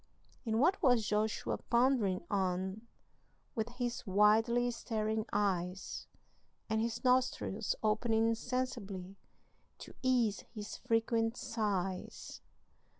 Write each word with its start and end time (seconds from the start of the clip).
And 0.47 0.59
what 0.59 0.81
was 0.81 1.05
Joshua 1.05 1.59
pondering 1.59 2.25
on, 2.27 2.87
With 3.53 3.69
his 3.69 4.07
widely 4.07 4.71
staring 4.71 5.27
eyes, 5.31 6.07
And 6.67 6.81
his 6.81 7.03
nostrils 7.03 7.75
opening 7.83 8.33
sensibly 8.33 9.15
To 9.77 9.93
ease 10.01 10.39
his 10.55 10.75
frequent 10.77 11.37
sighs? 11.37 12.41